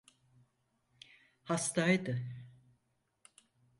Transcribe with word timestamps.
Hastaydı. 1.43 2.23